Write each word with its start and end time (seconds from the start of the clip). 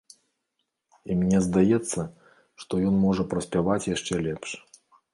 І 1.09 1.17
мне 1.19 1.41
здаецца, 1.49 2.01
што 2.65 2.73
ён 2.91 3.01
можа 3.07 3.29
праспяваць 3.37 3.83
яшчэ 3.95 4.13
лепш. 4.27 4.61